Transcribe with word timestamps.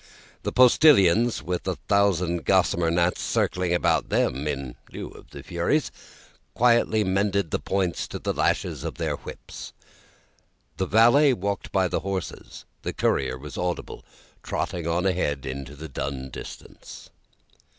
The 0.41 0.51
postilions, 0.51 1.43
with 1.43 1.67
a 1.67 1.75
thousand 1.75 2.43
gossamer 2.43 2.89
gnats 2.89 3.21
circling 3.21 3.71
about 3.71 4.09
them 4.09 4.47
in 4.47 4.73
lieu 4.91 5.09
of 5.09 5.29
the 5.29 5.43
Furies, 5.43 5.91
quietly 6.55 7.03
mended 7.03 7.51
the 7.51 7.59
points 7.59 8.07
to 8.07 8.17
the 8.17 8.33
lashes 8.33 8.83
of 8.83 8.95
their 8.95 9.17
whips; 9.17 9.73
the 10.77 10.87
valet 10.87 11.33
walked 11.33 11.71
by 11.71 11.87
the 11.87 11.99
horses; 11.99 12.65
the 12.81 12.93
courier 12.93 13.37
was 13.37 13.59
audible, 13.59 14.03
trotting 14.41 14.87
on 14.87 15.05
ahead 15.05 15.45
into 15.45 15.75
the 15.75 15.87
dull 15.87 16.29
distance. 16.29 17.11